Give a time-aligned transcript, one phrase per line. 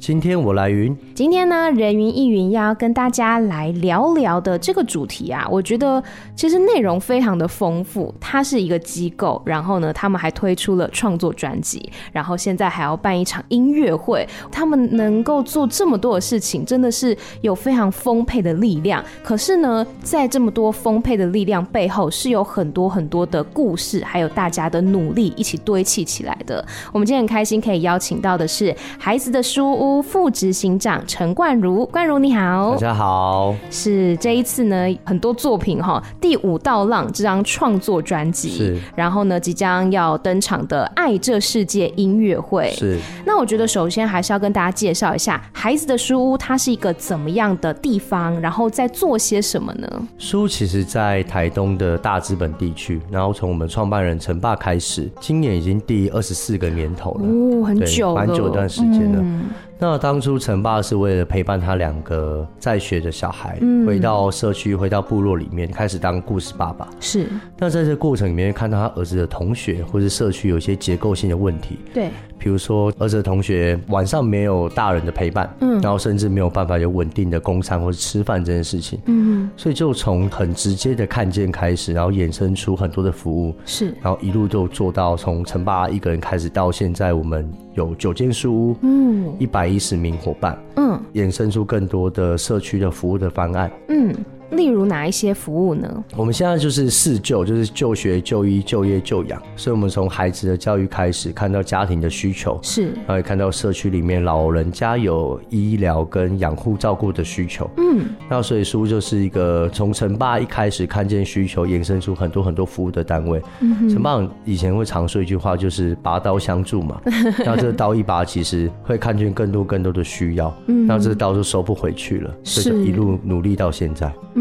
[0.00, 0.96] 今天我来云。
[1.14, 6.02] 今天呢，人云亦云要跟大家来聊聊的这个主题啊，我觉得
[6.34, 8.12] 其实内容非常的丰富。
[8.18, 14.26] 它是一个机构，然后呢，他们还推出了创作专辑，然后现在还要办一场音乐会。
[14.50, 19.04] 他们能够做这么多的事情，真的是有非常丰沛的力量。
[19.22, 26.66] 可是呢，在这么多丰沛的力量背后，是有很多很多的故事，还有大家的努力一起堆砌起来的。
[26.90, 29.89] 我们今天很开心可以邀请到的是孩子的书屋。
[30.02, 33.56] 副执行长陈冠如，冠如你好，大家好。
[33.70, 42.98] 是这一次呢，很多作品哈，《第五道浪》这张创作专辑，是，然后呢，即将要登场的《爱这世界》音乐会，是。
[43.24, 49.88] 那我觉得首先还是要跟大家介绍一下孩子的书屋，它是一个怎么样的地方，然后在做些什么呢？
[50.18, 59.18] 书屋其实，在台东的大资本地区，然后从我们创办人陈爸开始，今年已经第二十四个年头了，哦，很久了，蛮久一段时间了。
[59.20, 59.44] 嗯
[59.80, 66.86] 那当初陈爸是为了陪伴他两个在学的小孩，嗯、回到社区，回到部落里面，开始当故事爸爸。
[67.00, 67.26] 是。
[67.58, 71.78] 那在这个过程里面，看到他儿子的同学或是社区有一些结构性的问题。
[71.94, 72.10] 对。
[72.38, 87.46] 比如说，儿子的同学晚上没有大人的陪伴，嗯，然后甚至没有办法有稳定的供餐或者吃饭这件事情，嗯，所以就从很直接的看见开始，然后衍生出很多的服务，是，然后一路就做到从陈爸一个人开始到现在，我们
[87.80, 94.14] 有九间书屋，嗯，一百一十名伙伴，嗯，衍生出更多的社区的服务的方案，嗯。
[94.50, 96.04] 例如哪一些服务呢？
[96.16, 99.40] 我们现在就是四就，就是就学、就医、就业、就养。
[99.56, 107.70] 所以，我们从孩子的教育开始，看到家庭的需求，是，然后也看到社区里面老人家有医疗跟养护照顾的需求。
[107.76, 113.40] 嗯，那所以书就是一个从陈爸一开始看见需求，延伸出很多很多服务的单位。
[113.60, 117.00] 嗯，陈爸以前会常说一句话，就是拔刀相助嘛。
[117.44, 120.54] 那这个刀一拔，其实会看见更多更多的需要。
[120.66, 124.12] 嗯，那这个刀就收不回去了，所以就一路努力到现在。
[124.34, 124.39] 嗯，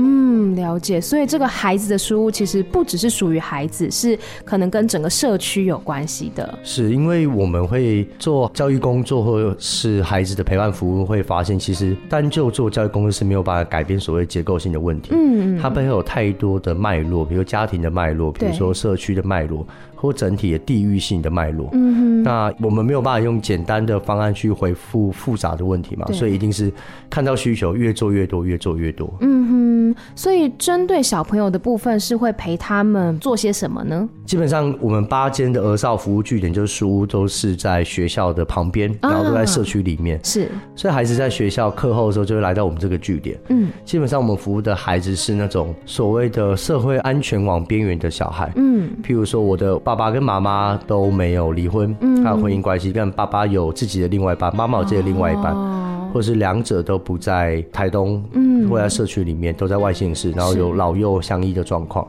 [0.56, 1.00] 了解。
[1.00, 6.58] 所以这个孩子的书屋其实不只是属于孩子，是可能跟整个社区有关系的。
[6.64, 15.10] 是因为我们会做教育工作，或者是孩子的陪伴服务，会发现其实单就做教育工作是没有办法改变所谓结构性的问题。
[15.14, 19.66] 嗯嗯，它背后有太多的脉络，比如家庭的脉络，比如说社区的脉络。
[20.02, 26.72] 或整体的地域性的脉络，嗯哼，那我们没有办法用简单的方案去回复复杂的问题嘛，所以一定是
[27.10, 29.14] 看到需求越做越多，越做越多。
[29.20, 34.08] 嗯哼，所以针对小朋友的部分是会陪他们做些什么呢？
[34.26, 40.18] 基本上我们八间的儿少服务据点就是书屋，都是在学校的旁边，然后都在社区里面。
[40.18, 43.38] 啊、是，所以孩子在学校课后的时候就会来到我们这个据点。
[43.50, 48.50] 嗯，基本上我们服务的孩子是那种所谓的社会安全网边缘的小孩。
[48.56, 49.78] 嗯，譬如说我的。
[49.90, 62.08] 爸爸跟妈妈都没有离婚，嗯，还有婚姻关系，但爸爸有自己的另外一半，妈妈有自己的另外一半，哦，或者是两者都不在台东，嗯，或在社区里面，都在外县市，然后有老幼相依的状况。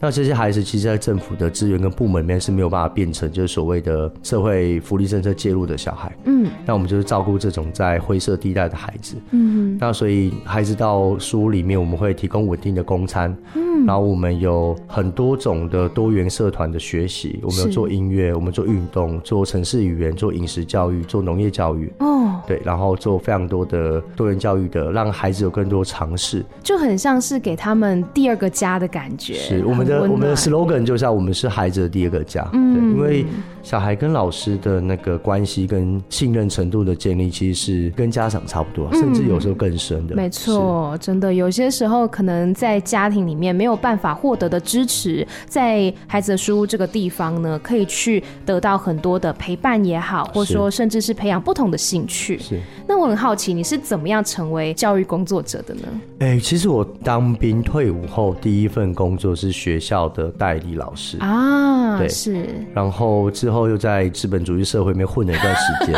[0.00, 6.14] 那这些孩子其实，在政府的资源跟部门里面是没有办法变成就是所谓的社会福利政策介入的小孩。
[6.24, 9.16] 嗯，那我们就是照顾这种在灰色地带的孩子。
[9.30, 13.34] 嗯，那所以孩子到书屋里面，我们会提供稳定的公餐。
[13.54, 21.92] 嗯，然后我们有很多种的多元社团的学习，我们有做音乐，我们做运动，做城市语言，做饮食教育，做农业教育。
[21.98, 29.34] 哦，对，然后做非常多的多元教育的，让孩子有更多尝试，就很像是给他们第二个家的感觉。
[29.34, 30.04] 是我们的。
[30.04, 33.26] 我们的 slogan 就像我们是孩子的第二个家，嗯，对，因为
[33.62, 40.14] 小孩跟老师的那个关系跟信任程度的建立，其实是跟家长差不多，甚至有时候更深的。
[40.14, 52.38] 没错，真的有些时候可能在家庭里面没有办法获得的支持，在孩子的书屋这个地方呢，可以去得到很多的陪伴也好，或者说甚至是培养不同的兴趣。
[52.38, 52.60] 是。
[52.86, 55.82] 那我很好奇，你是怎么样成为教育工作者的呢？
[56.18, 62.46] 哎，其实我当兵退伍后，第一份工作是学校的代理老师啊，对，是。
[62.74, 65.94] 然后之后又在资本主义社会里面混了一段时间，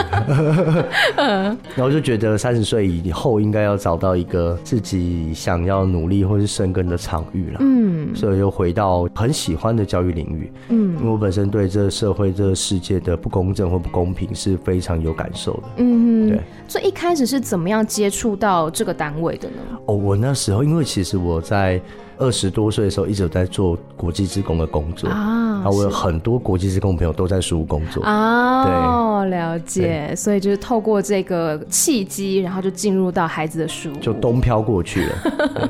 [1.75, 7.56] 然后就觉得三十岁以后应该要找到一个自己想要努力或是生根的场域了。
[7.61, 10.53] 嗯，所以又回到很喜欢的教育领域。
[10.69, 15.63] 嗯，因为我本身对这个社会、这个世界的不公正或不公平是非常有感受的。
[15.77, 16.41] 嗯，对。
[16.69, 19.57] 所以一开始是怎么样接触到这个单位的呢？
[19.87, 21.81] 哦，我那时候因为其实我在。
[22.19, 25.61] 二十多岁的时候，一直有在做国际职工的工作啊。
[25.63, 30.15] 然后我有很多国际职工朋友都在书屋工作啊，对，了解。
[30.15, 35.17] 所以就是透过这个契机，然后就进入到孩子的书屋，就东飘过去了。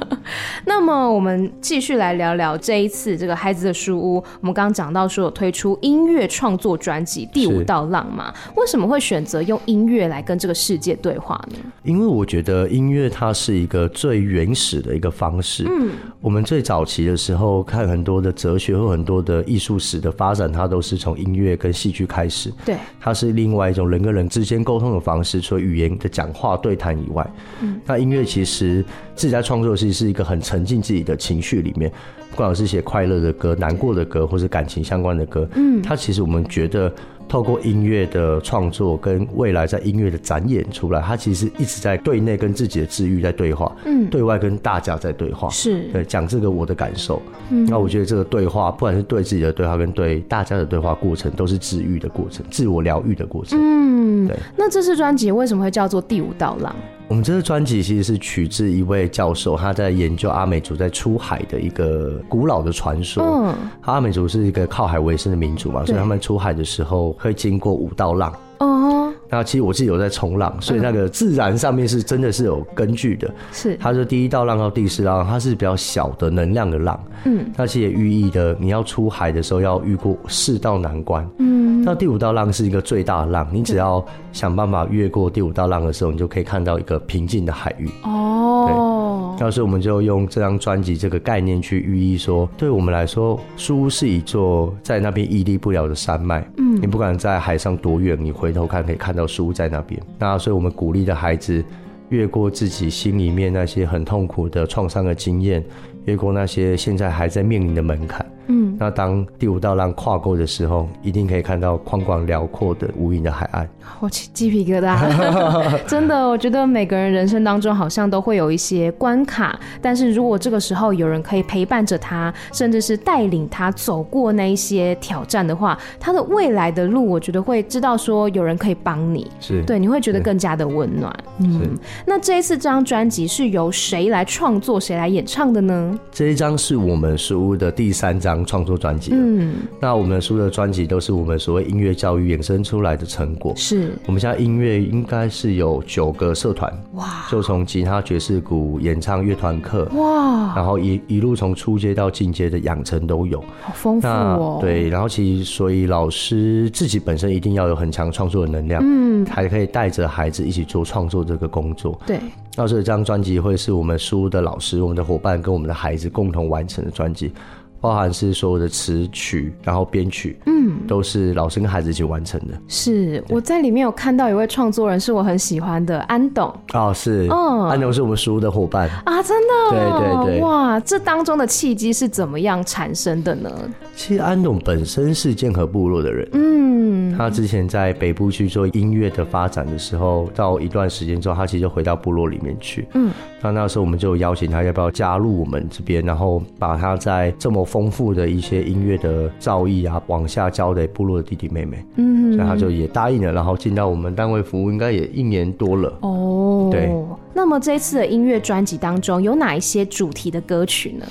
[0.66, 4.16] 那么我们继续来聊聊这一次这个孩子的书屋。
[4.40, 8.34] 我们刚刚讲到说有推出音乐创作专辑《第五道浪》嘛？
[8.56, 11.58] 为什么会选择用音乐来跟这个世界对话呢？
[11.84, 15.64] 因为我觉得音乐它是一个最原始的一个方式。
[15.69, 22.52] 嗯，我们最早期的时候看很多的哲学或很多的艺术史的发展，它都是从音乐跟戏剧开始。
[22.64, 27.28] 对，它是另外一种人跟人之间沟通的方式，除了语言的讲话对谈以外，
[27.60, 28.84] 嗯，那音乐其实
[29.14, 31.90] 自己在创作的时是一个很沉浸自己的情绪里面。
[32.28, 36.92] 不管是写快乐的歌、难过的歌，或是感情相关的歌，嗯，它其实我们觉得
[37.28, 45.82] 透过音乐的创作跟未来在音乐的展演出来，他其实一直在对内跟自己的治愈在对话，嗯，对外跟大家在对话，是。
[45.93, 47.20] 对讲这个我的感受，
[47.50, 54.37] 嗯，那我觉得这个对话，不管是对自己的对话跟对大家的对话过程，都是治愈的过程，自我疗愈的过程，嗯，对。
[54.56, 56.75] 那这次专辑为什么会叫做《第五道浪》？
[57.08, 63.22] 我们这个专辑其实是取自一位教授，他在研究阿美族在出海的一个古老的传说。
[63.22, 68.32] 嗯，阿美族是一个靠海为生的民族嘛，所以他们出海的时候会经过五道浪。
[68.58, 73.32] 哦，那其实我自己有在冲浪，所以那个自然上面是真的是有根据的。
[73.52, 77.00] 是，他说第一道浪到第四道浪，它是比较小的能量的浪。
[77.24, 81.28] 嗯，那其实也寓意的你要出海的时候要遇过四道难关。
[81.38, 84.04] 嗯，那第五道浪是一个最大的浪，你只要
[84.36, 87.88] 想办法越过第五道浪的时候，你就可以看到一个平静的海域。
[88.02, 96.46] 哦，对，当时我们就用这张专辑这个概念去寓意说，对我们来说，书屋是一座在那边屹立不了的山脉。
[96.58, 99.98] 嗯，你不管在海上多远，你回头看可以看到书屋在那边。
[100.18, 101.64] 那所以我们鼓励的孩子
[102.10, 105.64] 越过自己心里面那些很痛苦的创伤的经验，
[106.06, 108.24] 越过那些现在还在面临的门槛。
[108.48, 113.68] 嗯，那当第五道浪跨过的时候，一定可以看到宽广辽阔的无垠的海岸。
[113.98, 114.96] 我起鸡皮疙瘩，
[115.84, 131.12] 真的，我觉得每个人人生当中好像都会有一些关卡，但是如果这个时候有人可以陪伴着他，甚至是带领他走过那一些挑战的话，他的未来的路，我觉得会知道说有人可以帮你，是对，你会觉得更加的温暖。
[131.40, 131.76] 嗯，
[132.06, 135.95] 那这一次这张专辑是由谁来创作，谁来演唱的呢？
[136.10, 139.12] 这一张是我们书屋的第三张创作专辑。
[139.14, 143.52] 嗯，那我们书的专辑都是我们所谓音乐教育衍生出来的成果。
[143.56, 143.93] 是。
[144.06, 147.26] 我们现在音乐应该是有九个社团，哇！
[147.31, 150.54] 就从吉他、爵士鼓、演唱、乐团课，哇！
[150.54, 154.58] 然后一一路从初阶到进阶的养成都有，好丰富哦。
[154.60, 161.99] 对，然后其实所以老师自己本身一定要有很强创作的能量，嗯，才可以带着孩子一起做创作这个工作。
[162.06, 162.19] 对，
[162.56, 167.30] 那所以这张专辑会是我们书屋的老师、我们的伙伴跟我们的孩子共同完成的专辑。
[167.78, 172.54] 包含是所有的词曲，然后编曲，嗯，都是老师跟孩子一起完成的。
[172.66, 176.52] 是，我在里面有看到一位创作人，是我很喜欢的安董。
[176.72, 183.50] 哦，是，嗯，安董是我们书屋的伙伴啊，真的，对对对，哇，这当中的契机是怎么样产生的呢？
[183.96, 193.10] 其实安董本身是剑河部落的人，嗯，他之前在北部去做音乐的发展的时候，到一段时间之后，他其实就回到部落里面去，嗯，
[193.40, 205.92] 那那时候我们就邀请他要不要加入我们这边，然后把他在这么丰富的一些音乐的造诣啊，往下交给部落的弟弟妹妹，嗯，所以他就也答应了，然后进到我们单位服务，应该也一年多了。
[206.02, 206.92] 哦，对。
[207.32, 211.06] 那么这一次的音乐专辑当中有哪一些主题的歌曲呢？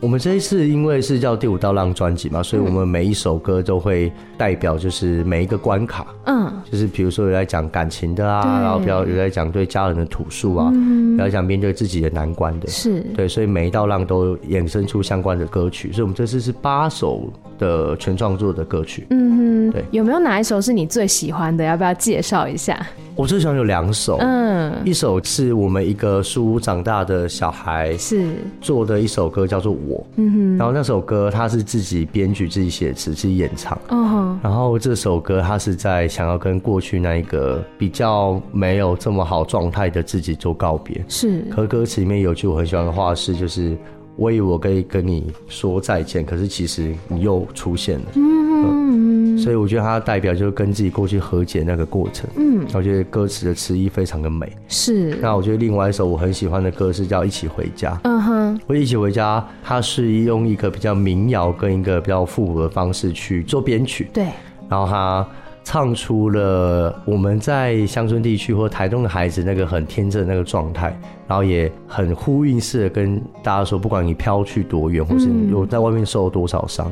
[0.00, 10.72] 我们这一次因为是叫《第五道浪》专辑嘛，所以我们每一首歌都会代表就是每一个关卡，嗯，就是比如说有在讲感情的啊，然后比较有在讲对家人的吐诉啊，
[11.12, 13.00] 有在讲面对自己的难关的，是。
[13.16, 17.28] 对，所以每一道浪都衍生出相关的歌曲，所以我们这次是八首
[17.58, 21.64] 的全创作的歌曲，嗯哼，对，有没有哪一首是你最喜欢的？
[21.64, 22.86] 要不要介绍一下？
[23.18, 28.28] 我最喜欢有两首，嗯，一首是我们一个书屋长大的小孩是。
[28.60, 41.44] 做的一首歌，叫做《我》，嗯哼，然后那首歌他是自己编曲、自己写词、自己演唱，嗯哼，然后这首歌他是在想要跟过去那一个比较没有这么好状态的自己做告别，是。
[41.50, 43.76] 可歌词里面有句我很喜欢的话是，就是
[44.14, 49.07] 我以为我可以跟你说再见，可是其实你又出现了，嗯
[49.38, 49.42] 哼。
[49.42, 52.28] 所以我觉得它代表就是跟自己过去和解那个过程。
[52.36, 54.50] 嗯，我觉得歌词的词意非常的美。
[54.68, 55.16] 是。
[55.22, 57.92] 那我觉得另外一首我很喜欢的歌是叫《一起回家》。
[58.04, 58.60] 嗯哼。
[58.66, 64.08] 我一起回家，它是用一个比较民谣跟一个比较复古的方式去做编曲。
[64.12, 64.26] 对。
[64.68, 65.26] 然后他
[65.64, 76.90] 唱出了我们在乡村地区或台东的孩子那个很天真的那个状态，然后也很呼应式的跟大家说，不管你飘去多远，或是你有在外面受了多少伤。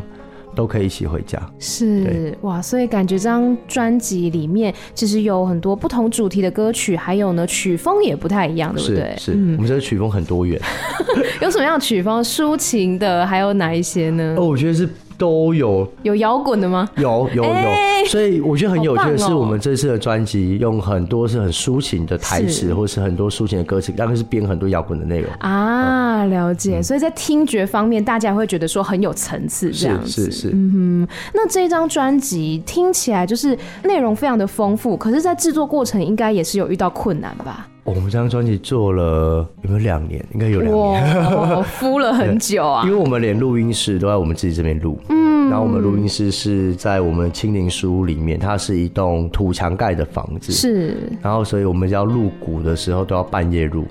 [0.57, 1.41] 都可以一起回家。
[1.61, 9.15] 是哇，所以感觉这张专辑里面其实有很多不同主题的歌曲，还有呢曲风也不太一样，对不对？
[9.19, 10.61] 是，是嗯、我们这个曲风很多元。
[11.43, 12.25] 有什么样的曲风？
[12.25, 14.35] 抒情的，还有哪一些呢？
[14.39, 14.89] 哦，我觉得是。
[15.17, 15.87] 都有。
[16.03, 16.89] 有摇滚的吗？
[16.97, 25.31] 有有有，欸、所以我觉得很有趣的是，我们这次的专辑用很多是很抒情的台词，或是很多抒情的歌词，大概是编很多摇滚的内容。
[25.39, 26.25] 啊。
[26.27, 30.51] 了解，嗯、所以在听觉方面，大家会觉得说很有层次，这样是是。
[30.53, 37.69] 嗯哼，那这张专辑听起来就是内容非常的丰富，可是，在制作过程应该也是有遇到困难吧？
[37.87, 40.23] 我们这张专辑做了有没有两年？
[40.35, 42.83] 应该有两年，敷了很久啊。
[42.85, 50.97] 因为我们连录音室都在我们自己这边录，嗯，然后我们录音室是在我们青林书屋里面，它是一栋土墙盖的房子，是。
[51.23, 53.87] 然后所以我们要录鼓的时候都要半夜录。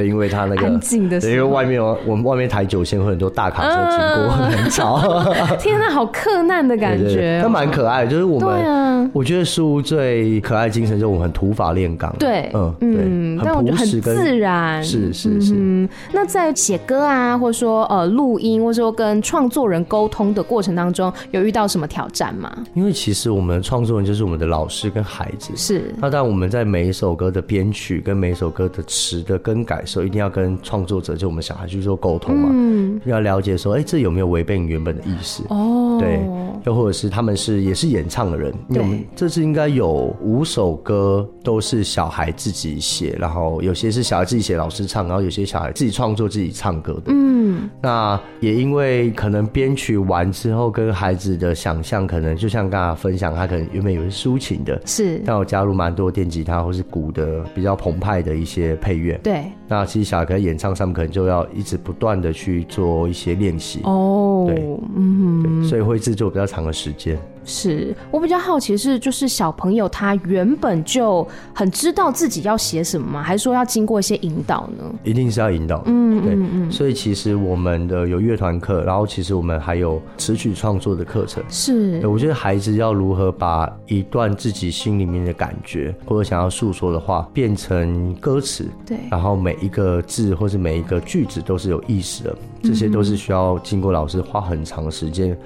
[0.00, 4.98] 对，因为他那个安静的，因为外面有我们外面台九线会很多大卡车经过，嗯、很吵。
[5.60, 8.10] 天哪，好克难的感觉，他蛮可爱的。
[8.10, 12.10] 就是我们，啊、我觉得书屋最可爱的精神就是我们很土法炼钢。
[12.18, 14.82] 对，嗯嗯，对，但我觉得很自然。
[14.82, 15.54] 是是是。
[15.54, 22.50] 嗯，那在写歌啊，或者说呃录音，或者说跟创作人沟通的过程当中，有遇到什么挑战吗？
[22.72, 25.52] 因为其实我们创作人就是我们的老师跟孩子。
[25.54, 25.94] 是。
[25.98, 29.84] 那但我们在每一首歌的编曲跟每一首歌的词的更改。
[29.90, 35.42] 时候一定要跟创作者，就我们小孩去做沟通嘛，嗯，要了解说，哎、欸，这有没有违背你原本的意思？
[35.48, 36.20] 哦，对，
[36.64, 47.12] 又或者是他们是也是演唱的人，因为我们这次应该有五首歌都是小孩自己写，然后有些是小孩自己写，老师唱，然后有些小孩自己创作自己唱歌的。
[47.12, 59.18] 嗯，那也因为可能编曲完之后，跟孩子的想象可能就像刚刚分享，他可能原本有些抒情的，是，但我加入蛮多电吉他或是鼓的比较澎湃的一些配乐。
[59.22, 59.44] 对。
[59.70, 63.78] 那其实小孩在演唱上面可能就要一直不断的去做一些练习。
[63.84, 64.60] 哦，对，
[64.96, 67.16] 嗯对，所以会制作比较长的时间。
[67.44, 73.22] 是我比较好奇是，就是小朋友他原本就很知道自己要写什么吗？
[73.22, 74.84] 还是说要经过一些引导呢？
[75.02, 76.72] 一定是要引导，嗯，对，嗯嗯。
[76.72, 81.42] 所以其实我们的有乐团课，然后其实我们还有词曲创作的课程。
[81.48, 95.36] 是，我觉得孩子要如何把一段自己心里面的感觉或者想要诉说的话变成歌词，对，然后每一个字或是每一个句子都是有意思的，这些都是需要经过老师花很长的时间。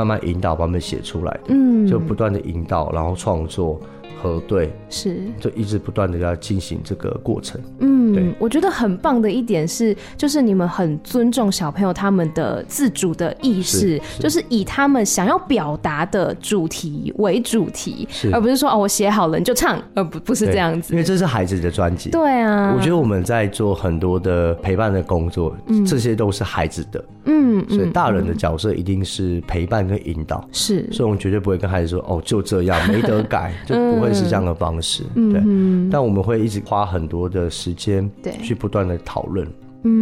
[0.00, 3.78] 慢慢引导，把他们写出来的，嗯，就不断的引导，然后创作。
[4.20, 7.60] 核对是，就一直不断的要进行这个过程。
[7.78, 20.92] 嗯，对，我觉得很棒的一点是，就是你们很尊重小朋友他们的自主的意识，就是以他们想要表达的主题为主题，是而不是说哦，我写好了你就唱，而，不，不是这样子。
[20.92, 22.10] 因为这是孩子的专辑。
[22.10, 27.02] 对啊，我觉得我们在做很多的陪伴的工作，嗯、这些都是孩子的。
[27.24, 30.46] 嗯，所以大人的角色一定是陪伴跟引导。
[30.52, 34.09] 是，所以我们绝对不会跟孩子说哦，就这样 没得改，就不会。
[34.14, 39.46] 是这样的方式，嗯、对，嗯、但我们会一直花很多的时间，对，去不断的讨论，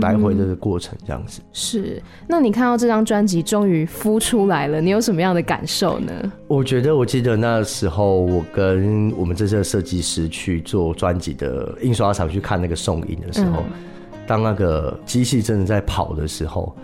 [0.00, 1.40] 来回的过程这样子。
[1.52, 6.12] 是，那你看到这张专辑终于孵出来了，你有什么样的感受呢？
[6.46, 13.78] 我觉得，我记得那时候，我跟我们这次的设计师去做专辑的印刷厂去看那个送印的时候，嗯、
[14.26, 16.74] 当那个机器真的在跑的时候，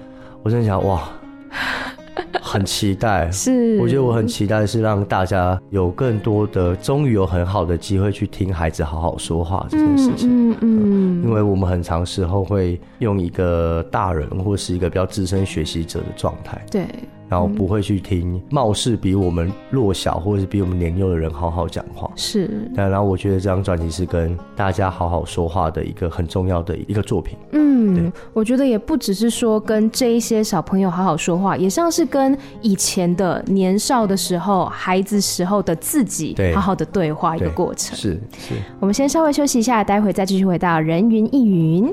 [0.42, 1.08] 我真的想，哇！
[2.54, 10.30] 很期待，是，我觉得我很期待是让大家有更多的，终于有很好的机会去听孩子好好说话这件事情。
[10.30, 16.64] 嗯嗯，嗯，因为我们很长时候会用一个大人或是一个比较资深学习者的状态。
[16.70, 16.86] 对。
[17.28, 22.70] 然后不会去听貌似比我们弱小或者是比我们年幼的人好好讲话，是。
[22.76, 27.36] 但然后我觉得这张专辑是跟大家好好说话的一个很重要的一个作品。
[27.52, 37.96] 嗯，我觉得也不只是说跟这一些小朋友好好说话，也像是跟以前的年少的时候、孩子时候的自己好好的对话一个过程。
[37.96, 38.54] 是是。
[38.80, 41.92] 我们先稍微休息一下，待会再继续回到人云亦云。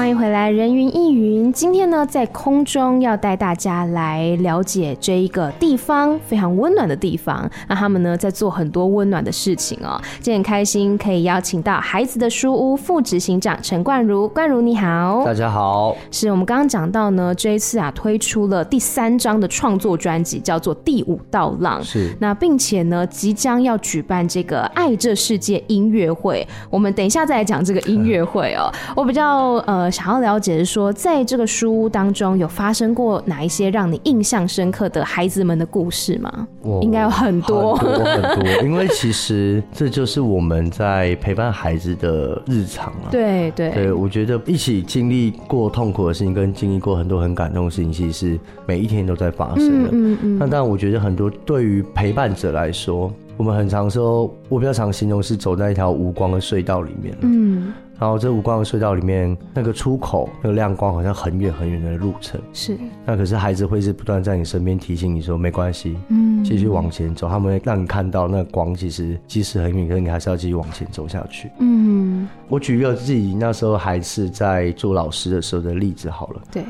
[0.00, 1.52] 欢迎回来，人云亦云。
[1.52, 7.46] 今天呢，在空中要带大家来了解这一个地方，非常温暖的地方。
[7.68, 10.00] 那他们呢，在做很多温暖的事情哦。
[10.14, 14.26] 今天很开心可以邀请到孩子的书屋副执行长陈冠如。
[14.30, 15.94] 冠如你好，大家好。
[16.10, 21.78] 是我们刚刚讲到呢，这一次啊，推出了第三张的创作专辑，叫做《第五道浪》。
[21.84, 22.16] 是。
[22.18, 26.48] 那并且呢，即将要举办这个“爱这世界”音乐会。
[26.70, 28.72] 我们等一下再来讲这个音乐会哦。
[28.96, 29.89] 我比较呃。
[29.90, 36.46] 想要了解的是说，在这个书屋当中有发生过哪一些让你印象深刻的孩子们的故事吗？
[36.82, 43.08] 应该有很多很多很多，因为其实这就是我们在陪伴孩子的日常啊。
[43.10, 49.88] 对对对，我觉得一起经历过痛苦的事情，跟经历过很多很感动的事情，其实是每一天都在发生的。
[49.90, 50.38] 嗯嗯嗯。
[50.38, 53.12] 那当然，我觉得很多对于陪伴者来说。
[53.36, 57.16] 我们很常说，我比较常形容是走在一条无光的隧道里面。
[57.22, 62.40] 嗯，然后这无光的隧道里面，那个出口，那个亮光好像很远很远的路程。
[62.54, 62.76] 是。
[63.04, 67.28] 那可是孩子会是不断在你身边提醒你说，没关系，嗯，继续往前走。
[67.28, 71.50] 他们会让你看到那个光，其实即使很远，可是你还是要继续往前走下去。
[71.58, 76.40] 嗯，我举一个自己那时候还是在做老师的时候的例子好了。
[76.50, 76.64] 对。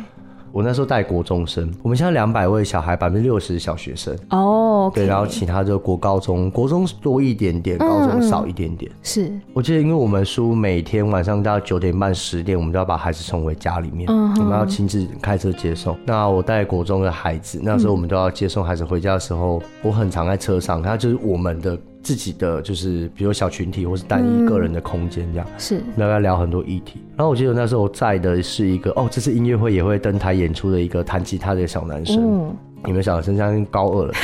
[0.53, 4.97] 我那时候带国中生，我们现在两百位小孩，百分之六十小学生哦，oh, okay.
[4.97, 8.91] 对，然后其他就国高中，国中多一点点，高中少一点点。
[8.91, 15.97] 嗯嗯是，我记得，因为我们书每天晚上到九点半、十点，我们都要把孩子送回家里面，嗯、我们要亲自开车接送。
[16.05, 21.79] 那我带国中的孩子，那时候我们都要接送孩子回家的时候，嗯、我很常在车上，他就是我们的。
[22.03, 27.01] 自己的就是，比如小群体或是单一个人的空间这样，嗯、是，大家聊很多议题。
[27.17, 34.15] 然后我记得那时候我在的是一个，哦，这次音乐会也会登台演出的一个弹吉他的小男生，嗯、你们小男生现在高二了，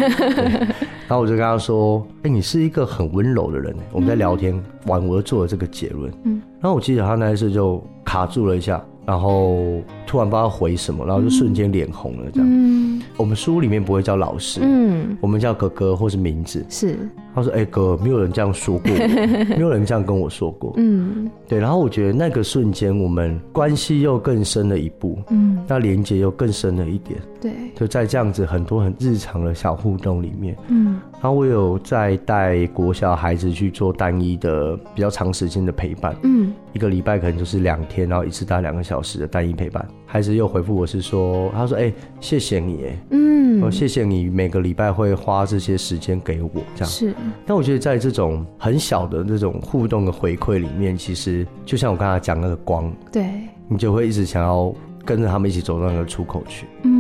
[1.07, 6.13] 然后我就跟他说，哎、欸，你是一个很温柔的人，我们在聊天完，我就做了这个结论。
[6.25, 8.83] 嗯，然后我记得他那一次就卡住了一下。
[9.07, 12.49] 然后突然不知道回什么，然后就瞬间脸红了，这样。
[12.51, 16.67] 嗯，我们书里面不会叫老师，嗯，我们叫哥哥或是名字。
[16.69, 18.91] 是，他说：“哎、欸，哥，没有人这样说过，
[19.55, 21.59] 没有人这样跟我说过。”嗯，对。
[21.59, 27.21] 然后我觉得那个瞬间，我们关系又更深了一步，嗯，那连接又更深了一点。
[27.39, 30.99] 对，就在这样子很多很日常的小互动里面，嗯。
[31.13, 39.87] 然后我有在带国小孩子去做单一的比较长时间的陪伴，嗯，一个礼拜可能就是两天，然后一次大概两个小时的单一陪伴。
[40.07, 47.15] 孩子又回复我是说，他说：“哎、欸，谢谢你，哎，嗯，我谢谢你每个礼拜会花这些时间给我，这样是。”
[47.47, 53.29] 但我觉得在这种很小的这种互动的回馈里面，其实就像我刚才讲那个光，对，
[53.69, 56.96] 你就会一直想要跟着他们一起走到那个出口去，嗯。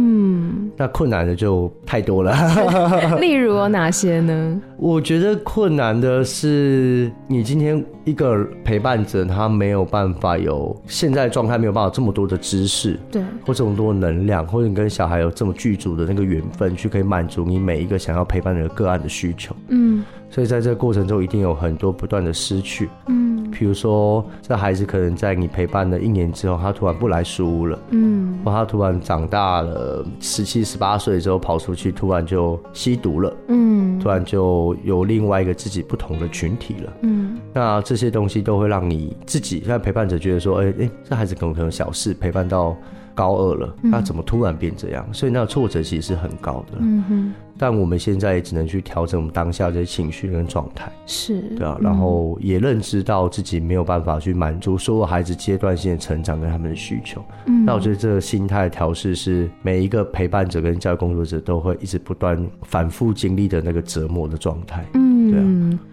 [0.76, 2.34] 那困难的就太多了，
[3.18, 4.60] 例如有哪些呢？
[4.76, 23.25] 我觉得困难的是，你今天一个陪伴者，他没有办法有现在状态，没有办法这么多的知识，对，或这么多能量，或者你跟小孩有这么具足的那个缘分，去可以满足你每一个想要陪伴的个案的需求，嗯，所以在这个过程中，一定有很多不断的失去，嗯。
[23.58, 42.76] 比如说，这孩子可能在你陪伴了一年之后，他突然不来书屋了，嗯，或他突然长大了，十七、十八岁之后跑出去，突然就吸毒了，嗯，突然就有另外一个自己不同的群体了，嗯，那这些东西都会让你自己像陪伴者觉得说，哎、欸、哎、欸，这孩子可能可能小事陪伴到
[43.16, 45.04] 高二了，那怎么突然变这样？
[45.08, 47.34] 嗯、所以那个挫折其实是很高的，嗯哼。
[47.58, 57.24] 但我们现在也只能去调整我们当下这些情绪跟状态，是对啊，然后也认知到自己没有办法去满足所有孩子阶段性的成长跟他们的需求。
[57.46, 64.84] 嗯，那我觉得这个心态调试是每一个陪伴者跟教育工作者都会一直不断反复经历的那个折磨的状态。
[64.92, 65.44] 嗯，对啊。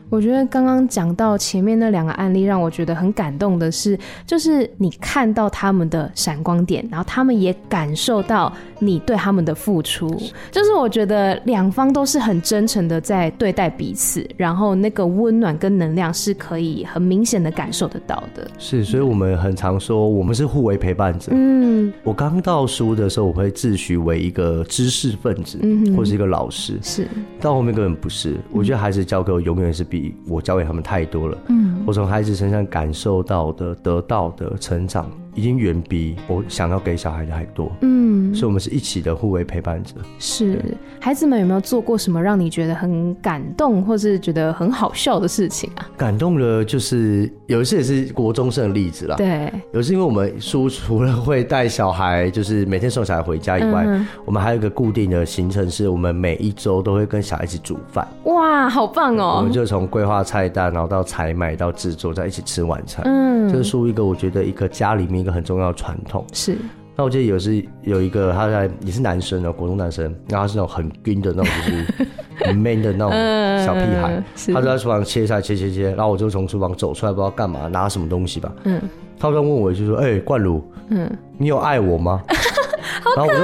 [0.09, 10.07] 我觉得刚刚讲到前面那两个案例，让我觉得很感动的是，就是你看到他们的闪光点，然后他们也感受到你对他们的付出，
[10.51, 18.47] 就是我觉得两方都是很真诚的在对待彼此，然后那个温暖跟能量是可以很明显的感受得到的。
[18.59, 21.31] 是，所以我们很常说我们是互为陪伴者。
[21.33, 27.07] 嗯，我刚到书的时候，我会自诩为一个知识分子，嗯，或是一个老师，是，
[27.41, 28.37] 到后面根本不是。
[28.51, 30.15] 我觉得孩子教给我永远是比。
[30.27, 35.09] 我教给他们太多了，嗯，我从孩子身上感受到的、得到的成长。
[35.35, 39.95] 已经远比我想要给小孩的还多，嗯，所以我们是一起的互为陪伴者。
[40.19, 40.59] 是，
[40.99, 45.89] 孩子们有没有做过什么让你觉得很感动，或是觉得很好笑的事情啊？
[45.97, 49.15] 感动的，就是有一次也是国中生的例子啦。
[49.15, 58.07] 对，有一次因为我们书除了会带小孩，就是每天送小孩回家以外，嗯、我们还有一个固定的行程，是我们每一周都会跟小孩一起煮饭。
[58.25, 59.37] 哇，好棒哦！
[59.37, 63.03] 我们就从规划菜单，然后到采买到制作，再一起吃晚餐。
[63.05, 65.22] 嗯，这是书一个我觉得一个家里面。
[65.23, 66.57] 一个很重要的传统是，
[66.95, 72.07] 那我记得有是有一个他在也是男生的国中男生，然后他是那种很硬的那种，就是
[72.45, 74.21] 很 man 的那种小屁孩，
[74.53, 78.79] 他就在厨房切菜切切切，然后我就从厨房走出来，不知道干嘛拿什么东西吧，嗯，
[79.17, 82.21] 他刚问我就说：“哎，冠儒，嗯，你有爱我吗？”
[83.15, 83.39] 然后我就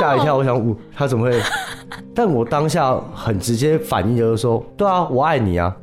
[0.00, 1.40] 吓一跳，我想我他怎么会？
[2.14, 5.74] 但我当下很直接反应就是说：“对啊，我爱你啊。”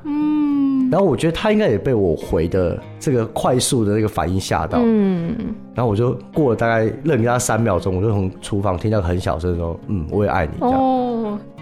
[0.91, 5.35] 然后我觉得他应该也被我回的这个快速的那个反应吓到，嗯，
[5.73, 10.79] 然后我就过了大概愣他三秒钟，我就从厨房听到很小声说，嗯，我也爱你，这样。
[10.79, 11.06] 哦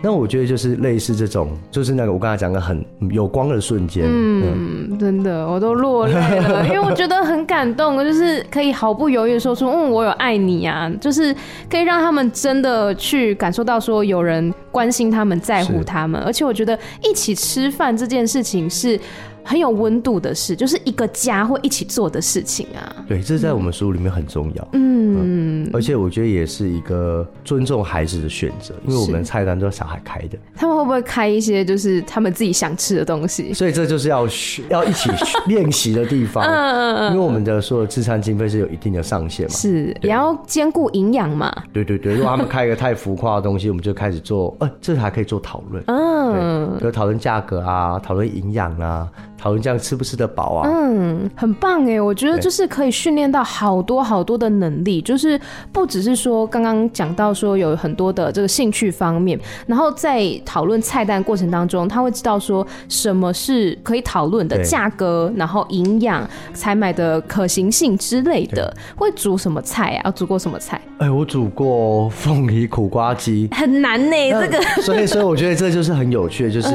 [0.02, 4.04] 那我觉得就是类似这种，就是那个我刚才讲的很有光的瞬间。
[4.06, 11.36] 嗯，嗯真的，我都落泪了， 因为我觉得很感动，就是可以毫不犹豫的说出“嗯，我有爱你啊”，就是
[11.70, 19.00] 可以让他们真的去感受到说有人关心他们，在乎他们，而且我觉得一起吃饭这件事情是。
[19.46, 22.96] 很有温度的事，就是一个家会一起做的事情啊。
[23.08, 24.68] 对，这在我们书里面很重要。
[24.74, 30.38] 嗯，嗯，而且我觉得也是一个尊重孩子的选择，因为我们菜单都是小孩开的。
[30.56, 33.54] 他们会不会开一些就是他们自己想吃的东西？
[33.54, 35.10] 所以这就是要学 要一起
[35.48, 36.44] 练习的地方。
[36.44, 39.54] 嗯嗯，因为我们的所有自餐经费是有一定的上限嘛。
[39.54, 41.54] 是，也要兼顾营养嘛。
[41.72, 45.84] 对对对，如果他们开一个太浮夸的东西，我们就开始做，呃，这还可以做讨论。
[45.88, 49.08] 嗯，就讨论价格啊，讨论营养啊。
[49.38, 50.70] 讨论这样吃不吃得饱啊？
[50.72, 55.40] 嗯，很棒哎，我觉得就是可以训练到好多好多的能力，就是
[55.72, 68.74] 不只是说刚刚讲到说有很多的这个兴趣方面，然后在讨论菜单过程当中，他会知道说什么是可以讨论的价格，然后营养、采买的可行性之类的。
[68.96, 70.02] 会煮什么菜啊？
[70.06, 70.80] 要煮过什么菜？
[70.98, 74.62] 哎，我煮过凤梨苦瓜鸡，很难呢，这个。
[74.82, 76.70] 所以，所以我觉得这就是很有趣的，就是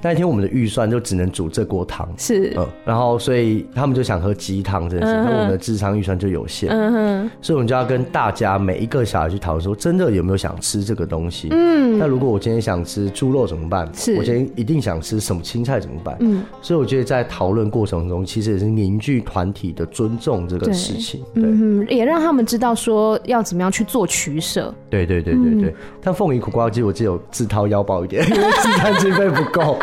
[0.00, 2.05] 那一天我们的预算就只能煮这锅汤。
[2.16, 11.48] 是，嗯，然后所以他们就想喝鸡汤这件事，那、嗯、我们的智商预算就有限，嗯哼，所以我们就要跟大家每一个小孩去讨论说，真的有没有想吃这个东西？
[11.50, 13.88] 嗯，那如果我今天想吃猪肉怎么办？
[13.94, 16.16] 是，我今天一定想吃什么青菜怎么办？
[16.20, 21.50] 嗯，所以我觉得在讨论过程中，其实也是凝聚团体的尊重这个事情，对，对。
[21.52, 24.74] 嗯，也让他们知道说要怎么样去做取舍。
[24.90, 29.78] 对对对对对，嗯、但凤梨苦瓜鸡我只有自掏腰包一点，因为智商经费不够。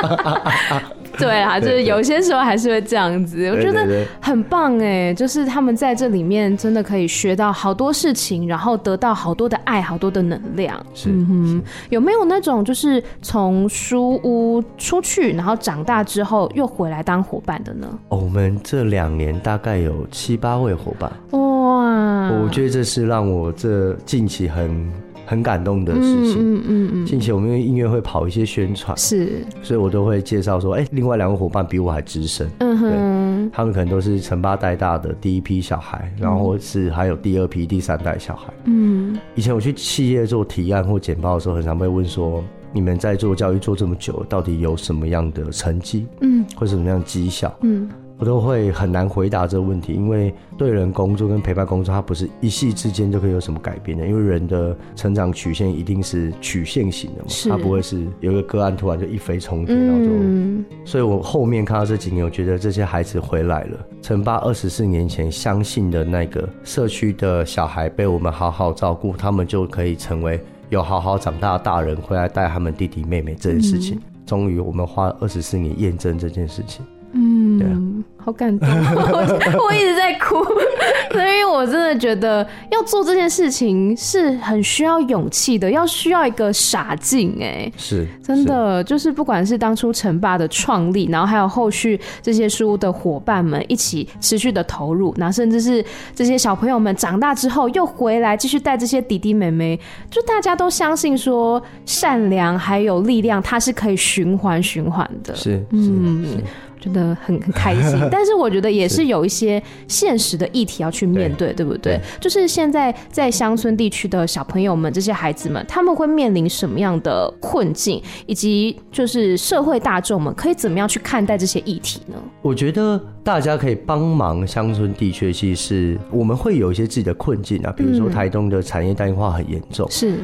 [1.20, 10.84] 对啊，就是有些时候还是会这样子，我觉得很棒哎，就是他们在这里面真的可以学到好多事情，然后得到好多的爱，好多的能量。
[10.94, 17.88] 是，嗯哼，有没有那种就是从书屋出去，然后长大之后又回来当伙伴的呢？
[18.10, 21.12] 哦，我们这两年大概有七八位伙伴。
[21.32, 24.92] 哇，我觉得这是让我这近期很。
[25.26, 26.38] 很感动的事情。
[26.38, 27.06] 嗯嗯嗯。
[27.06, 32.50] 近期我们因为音乐会跑一些宣传，是，所以我都会介绍说，哎，另外两个伙伴比我还资深。
[32.60, 33.52] 嗯哼。
[33.52, 38.54] 他们可能都是陈八带大的第一批小孩，然后是还有第二批、第三代小孩。
[38.66, 39.18] 嗯。
[39.36, 46.08] 以前我去企业做提案或简报的时候，很常被问说，你们在做教育做这么久，到底有什么样的成绩？
[46.22, 46.46] 嗯。
[46.56, 47.54] 或者什么样的绩效？
[47.62, 47.90] 嗯。
[48.24, 54.08] 我都会很难回答这个问题，因为对人工作跟陪伴工作，它不是一夕之间就可以有什么改变的。
[54.08, 60.10] 因为人的成长曲线一定是曲线型的嘛，它不会是有一个个案突然就一飞冲天，然后就。
[60.10, 63.78] 嗯、所以我后面看到这几年，我觉得这些孩子回来了。
[64.02, 76.86] 陈爸二十四年前相信的那个社区的小孩被我们好好照顾，他们就可以成为有好好长大的大人，回来带他们弟弟妹妹这件事情，终于、嗯、我们花了二十四年验证这件事情。
[77.16, 77.78] 嗯，对啊。
[78.18, 79.18] 好感动，我
[79.68, 80.44] 我一直在哭，
[81.12, 88.84] 所以我真的觉得要做这件事情是很需要勇气的，要需要一个傻劲哎，是真的，是。
[88.86, 95.84] 就是不管是当初陈爸的创立，然后还有后续这些书屋的伙伴们一起持续的投入，然后甚至是
[96.16, 99.78] 这些小朋友们长大之后又回来继续带这些弟弟妹妹，
[100.10, 106.26] 就大家都相信说善良还有力量，它是可以循环循环的，是，嗯。
[106.26, 106.44] 是
[106.84, 111.98] 觉得很 很开心， 但是我觉得也是有一些现实的议题要去面对，对，对不对？
[111.98, 122.16] 对，就是现在在乡村地区的小朋友们，这些孩子们，他们会面临什么样的困境，以及就是社会大众们可以怎么样去看待这些议题呢？
[122.42, 130.18] 我觉得大家可以帮忙乡村地区，其实是我们会有一些自己的困境啊，比如说台东的产业单一化很严重，是。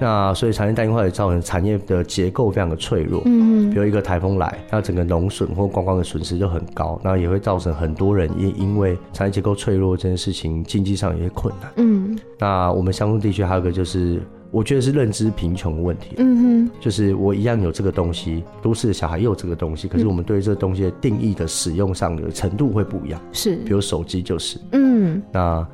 [0.00, 3.22] 那所以产业单一化也造成产业的结构非常的脆弱。
[3.24, 11.70] 嗯，比如一个台风来，那整个农损或观光的损失就很高，那也会造成很多人也因为产业结构脆弱这件事情，经济上有些困难。
[11.76, 16.16] 嗯，那我们乡村地区还有一个就是，我觉得是认知贫穷的问题。
[16.18, 23.20] 嗯哼，就是我一样有这个东西，都市的小孩也有这个东西，可是我们对这个东西的定义的使用上的程度会不一样。
[23.32, 24.58] 是，比如手机就是。
[24.72, 25.66] 嗯，那。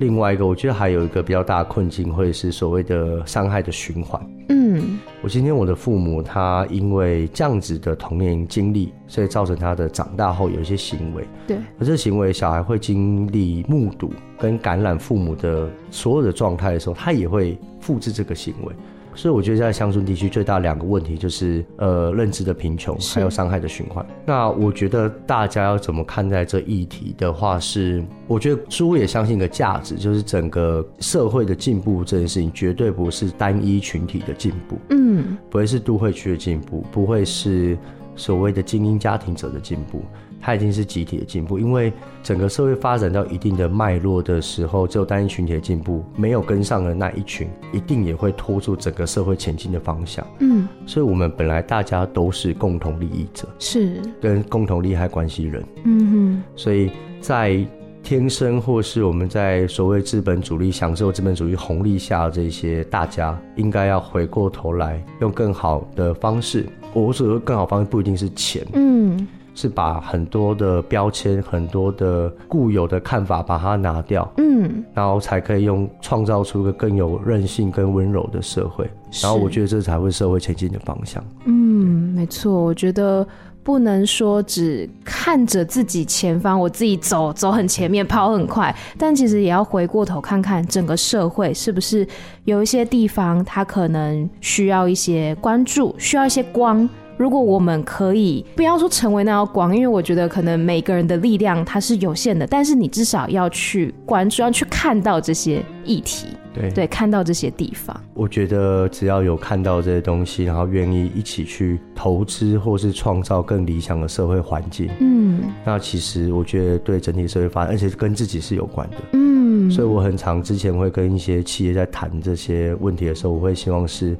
[0.00, 4.18] 另外一个，我觉得还有一个比较大的困境，会是所谓的伤害的循环。
[4.48, 11.28] 嗯，我今天我的父母他因为这样子的童年经历，所以造成他的长大后有一些行为。
[11.46, 18.74] 对，而这行为小孩会经历目睹跟感染父母的所有的状态的时候，他也会复制这个行为。
[19.20, 24.02] 所以我觉得在乡村地区最大两个问题就是呃认知的贫穷，还有伤害的循环。
[24.24, 37.76] 那我觉得大家要怎么看待这议题的话是，我觉得书也相信一个价值，就是整个社会的进步这件事情绝对不是单一群体的进步，嗯，不会是都会区的进步，不会是
[38.16, 40.02] 所谓的精英家庭者的进步。
[40.40, 50.26] 它已经是集体的进步，因为整个社会发展到一定的脉络的时候，只有单一群体的进步，没有跟上的那一群，一定也会拖住整个社会前进的方向。
[50.38, 55.64] 嗯，所以我们本来大家都是共同利益者，是跟共同利害关系人。
[55.84, 57.62] 嗯哼，所以在
[58.02, 66.64] 天生或是我们在所谓资本主义享受资本主义红利下，这些大家应该要回过头来，用更好的方式。
[66.94, 68.66] 我所说更好方式不一定是钱。
[68.72, 69.28] 嗯。
[69.60, 78.88] 是把很多的标签、很多的固有的看法把它拿掉，嗯，然后才可以用创造出一个更有韧性、更温柔的社会。
[79.22, 81.22] 然后我觉得这才会社会前进的方向。
[81.44, 83.26] 嗯，没错，我觉得
[83.62, 92.06] 不能说只看着自己前方，我自己走走很前面，跑很快，但其实也要回过头看看整个社会是不是
[92.44, 96.88] 有一些地方它可能需要一些关注，需要一些光。
[97.20, 107.94] 如果我们可以不要说成为那道光，因为我觉得可能每个人的力量它是有限的，但是你至少要去关注，要去看到这些议题，对对，看到这些地方。
[108.14, 124.16] 我觉得只要有看到这些东西，然后愿意一起去投资或是创造更理想的社会环境，嗯，那其实我觉得对整体社会发展，而且跟自己是有关的，嗯，所以我很常之前会跟一些企业在谈这些问题的时候，我会希望是。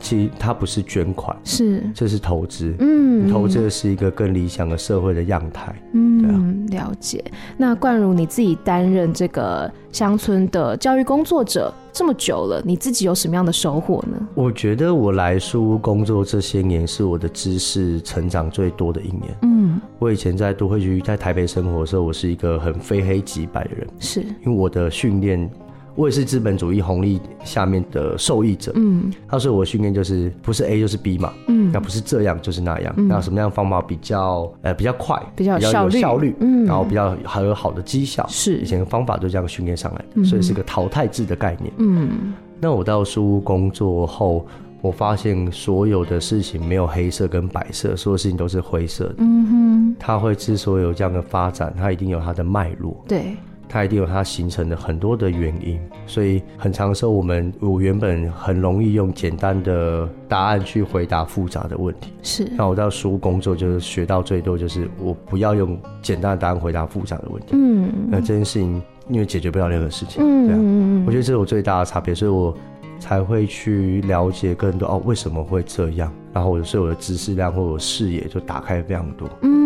[0.00, 2.74] 其实它不是捐款，是这是投资。
[2.78, 5.74] 嗯，投资的是一个更理想的社会的样态。
[5.92, 7.24] 嗯，对啊，了解。
[7.56, 14.28] 那冠如你自己担任这个乡村的教育工作者这么久了，你自己有什么样的收获呢？
[14.34, 19.34] 我觉得我来书屋工作这些年是我的知识成长最多的一年。
[19.42, 25.50] 嗯，我以前在都会区在台北生活的时候，我是一个很非黑即白的人，是因为我的训练。
[25.94, 28.72] 我也是资本主义红利下面的受益者。
[28.74, 31.32] 嗯，他说我训练就是不是 A 就是 B 嘛。
[31.46, 32.92] 嗯，那不是这样就是那样。
[32.96, 38.26] 嗯，那什么样的方法比较呃比较快，比较有效率，比较有效率，嗯，然后比较还有好的绩效。
[38.28, 41.72] 是以前的方法都这样训练上来的，嗯，所以是个淘汰制的概念。
[41.78, 44.44] 嗯，那我到书屋工作后，
[44.80, 49.14] 我发现所有的事情没有黑色跟白色，所有事情都是灰色的。
[49.18, 53.00] 嗯哼，它会之所以有这样的发展，它一定有它的脉络。
[53.06, 53.36] 对。
[53.74, 62.12] 它一定有它形成的很多的原因，所以很长时候我们我原本很容易用简单的答案去回答复杂的问题。
[62.22, 67.48] 是，那我到书屋工作就是学到最多就是我不要用简单的答案回答复杂的问题。
[67.54, 72.56] 嗯，那这件事情因为解决不了任何事情，嗯，对啊，我觉得这是我最大的差别，所以我
[72.98, 79.28] 才会去了解更多哦，为什么会这样，然后我的所有的知识量或者视野就打开非常多。
[79.42, 79.64] 嗯。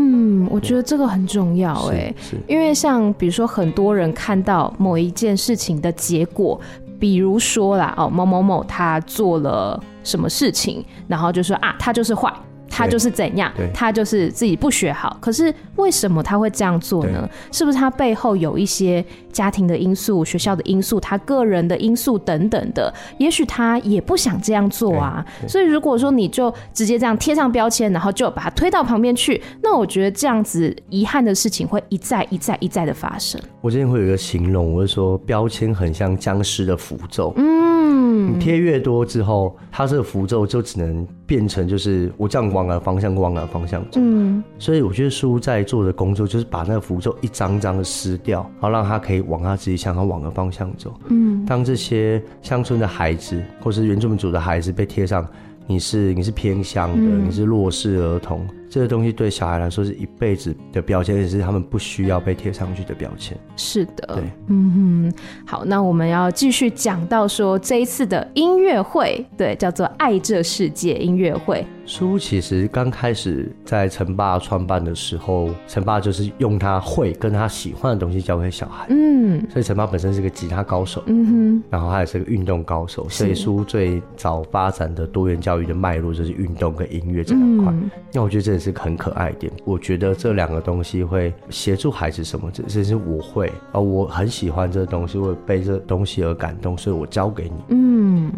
[0.51, 2.15] 我觉得这个很重要哎，
[2.47, 6.59] 因为像比如说很多人看到某一件事情的结果，
[6.99, 12.33] 比如说啦哦，某某某他做了什么事情，然后就说啊，他就是坏。
[12.79, 15.17] 他就是怎样，他就是自己不学好。
[15.21, 17.29] 可是为什么他会这样做呢？
[17.51, 22.93] 是不是他背后有一些家庭的因素、学校的因素、他个人的因素等等的？
[23.19, 25.25] 也许他也不想这样做啊。
[25.49, 33.41] 所以如果说你就直接这样贴上标签，然后就把他推到旁边去，那我觉得这样子遗憾的事情会一再、一再、一再的发生。
[33.61, 37.33] 我今天会有一个形容，我会说标签很像僵尸的符咒。
[37.37, 44.01] 嗯，你贴越多之后，它这个符咒就只能变成就是我这样往哪方向往哪方向走。
[44.03, 50.93] 嗯，所以我觉得书在做的工作就是把那个符咒一张张的撕掉，然后让它可以往他自己想要往的方向走。
[51.09, 55.27] 嗯，当这些乡村的孩子或是原住民族的孩子被贴上
[55.67, 58.47] 你是你是偏乡的，嗯，你是弱势儿童。
[58.69, 63.37] 这个东西对小孩来说是一辈子的标签，也是他们不需要被贴上去的标签。
[63.57, 65.13] 是的，对，嗯哼。
[65.47, 71.67] 好，那我们要继续讲到说这一次的音乐会，对，叫做“爱这世界”音乐会。
[71.89, 78.87] 书屋其实刚开始在陈爸创办的时候，陈爸就是用他会跟他喜欢的东西教给小孩。
[78.91, 87.73] 嗯，所以陈爸本身是个吉他高手，嗯哼，然后他也是个运动高手，所以书屋最早发展的多元教育的脉络就是运动跟音乐这两块。
[87.73, 89.51] 嗯、那我觉得这也是很可爱一点。
[89.65, 92.51] 我觉得这两个东西会协助孩子什么？
[92.53, 97.75] 这这是我会啊，我很喜欢这个东西，我被这东西而感动，所以我教给你。
[97.75, 98.31] 嗯。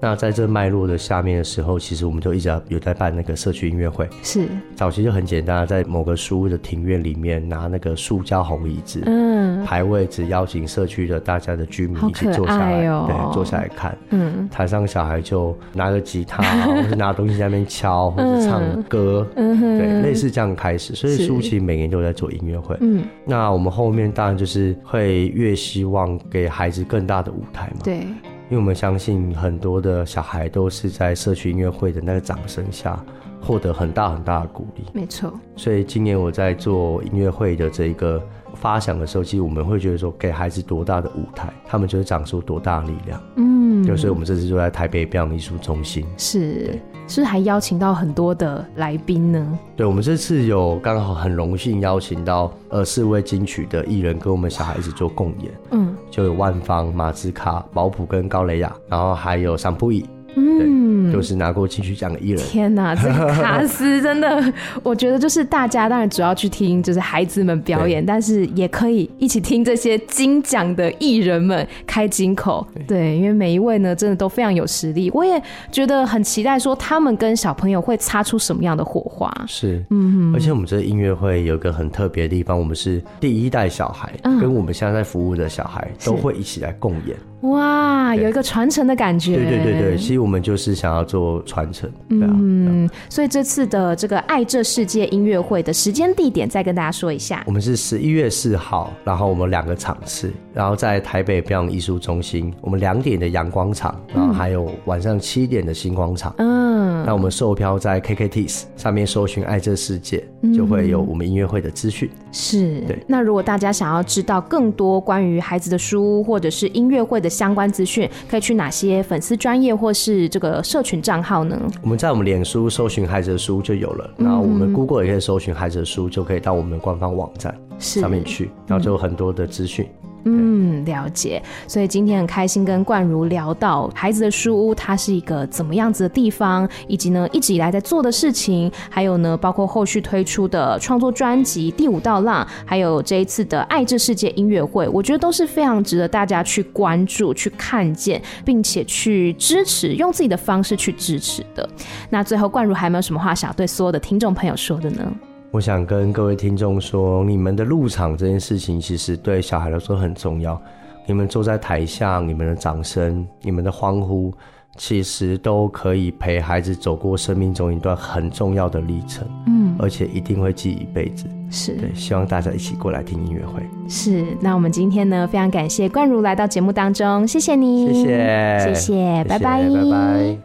[0.00, 4.08] 那在这脉络的下面的时候，其实我们就一直有在办那个社区音乐会。
[4.22, 13.96] 是，早期就很简单，在某个书屋的庭院里面拿那个塑胶红椅子，嗯，排位置，邀请社区的大家的居民一起坐下来，哦、对，坐下来看。
[14.10, 20.94] 嗯，台上小孩就拿个吉他，或是拿东西在那边敲， 或者唱歌，对，类似这样开始。
[20.94, 22.76] 所以书其实每年都在做音乐会。
[22.80, 27.80] 嗯，那我们后面当然就是会越希望给孩子更大的舞台嘛。
[27.82, 28.06] 对。
[28.50, 32.98] 因为我们相信很多的小孩都是在社区音乐会的那个掌声下
[33.40, 34.84] 获得很大很大的鼓励。
[34.94, 35.32] 没错。
[35.54, 38.26] 所以今年我在做音乐会的这一个
[38.60, 43.20] 发想的时候，其实我们会觉得说，给孩子多大的舞台，他们就会长出多大的力量。
[43.36, 43.84] 嗯。
[43.84, 46.04] 就所以我们这次就在台北表演艺术中心。
[46.16, 46.78] 是。
[47.06, 49.58] 是不是还邀请到很多的来宾呢？
[49.74, 60.04] 对，我们这次有刚好很荣幸邀请到呃四位金曲的艺人跟我们小孩子做共演，嗯，就有万芳、马兹卡、保普跟高蕾雅，然后还有桑布伊。
[60.36, 62.42] 嗯，就是拿过金曲奖的艺人。
[62.44, 72.66] 天哪， 这个卡司真的，我觉得就是大家当然主要去听就是孩子们表演，但是也可以一起听这些金奖的艺人们开金口。
[72.86, 75.10] 对，因为每一位呢，真的都非常有实力。
[75.12, 75.40] 我也
[75.70, 79.32] 觉得很期待，说他们跟小朋友会擦出什么样的火花。
[79.46, 87.16] 是，嗯，而且我们这个音乐会有一个很特别的地方，我们是第一代小孩，跟我们现在在服务的小孩都会一起来共演。
[87.42, 89.36] 哇，有一个传承的感觉。
[89.36, 91.88] 对对对对，其实我们就是想要做传承。
[92.08, 97.44] 嗯，所以这次的这个爱这世界音乐会的时间地点再跟大家说一下。
[97.46, 106.34] 我们是十一月四号，然后我们两个场次，然后在台北表演艺术中心，我们两点的阳光场，然后还有晚上七点的星光场。
[106.38, 112.10] 嗯，那我们售票在 KKTIX 上面搜寻爱这世界，就会有我们音乐会的资讯。
[112.32, 112.98] 是，对。
[113.06, 121.60] 那如果大家想要知道更多关于孩子的书或者是音乐会的相关资讯，可以去哪些粉丝专业或是这个社群账号呢？
[121.82, 129.86] 我们在我们脸书搜寻孩子的书就有了，然后我们 Google 也可以搜寻孩子的书，就可以到我们的官方网站上面去，然后就有很多的资讯。
[130.02, 131.42] 嗯，嗯了解。
[131.66, 151.68] 所以今天很开心跟冠如聊到孩子的书屋，它是一个怎么样子的地方，以及呢一直以来在做的事情，还有呢包括后续推出的创作专辑《第五道浪》，还有这一次的爱这世界音乐会，我觉得都是非常值得大家去关注、去看见，并且去支持，用自己的方式去支持的。
[152.10, 155.12] 那最后，冠如还有没有什么话想对所有的听众朋友说的呢？
[155.50, 160.60] 我想跟各位听众说，你们的入场这件事情，其实对小孩来说很重要。
[161.06, 164.30] 你们坐在台下，你们的掌声、你们的欢呼，
[164.76, 169.26] 其实都可以陪孩子走过生命中一段很重要的历程。
[169.46, 171.24] 嗯，而且一定会记一辈子。
[171.50, 173.62] 是，对，希望大家一起过来听音乐会。
[173.88, 180.36] 是，那我们今天呢，非常感谢冠如来到节目当中，谢谢你，谢谢，谢谢，拜拜，拜拜。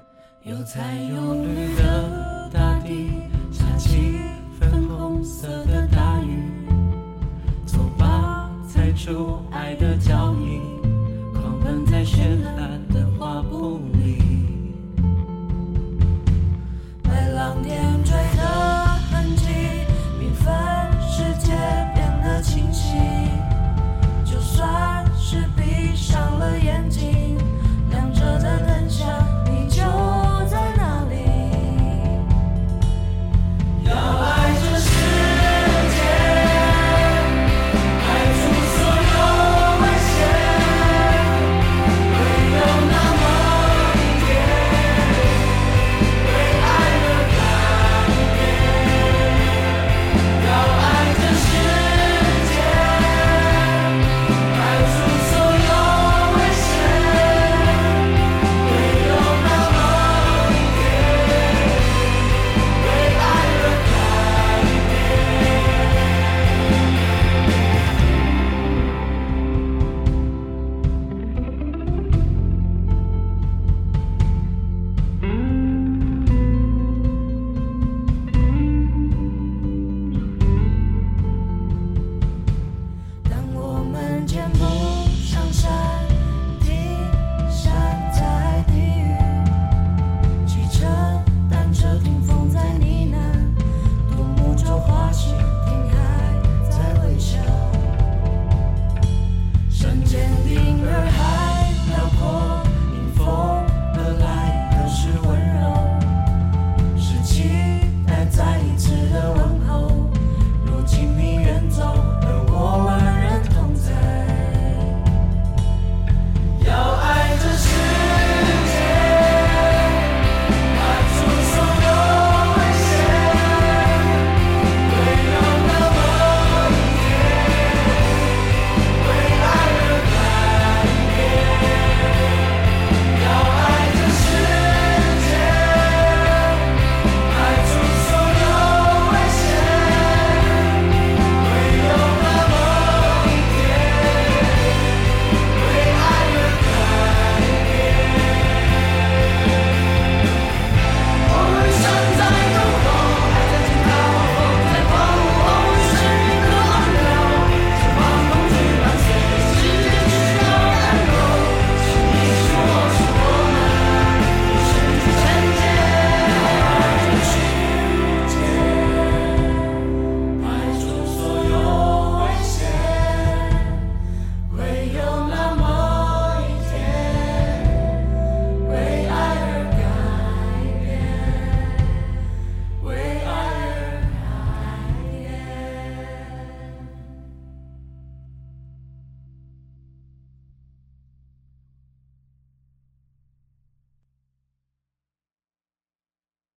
[8.95, 10.61] 出爱的脚印，
[11.33, 14.22] 狂奔在绚烂的画布里。